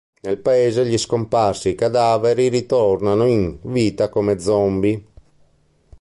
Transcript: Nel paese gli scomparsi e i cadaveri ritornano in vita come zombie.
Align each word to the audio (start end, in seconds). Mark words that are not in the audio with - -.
Nel 0.21 0.39
paese 0.39 0.83
gli 0.87 0.97
scomparsi 0.97 1.67
e 1.67 1.71
i 1.73 1.75
cadaveri 1.75 2.47
ritornano 2.49 3.27
in 3.27 3.59
vita 3.61 4.09
come 4.09 4.39
zombie. 4.39 5.03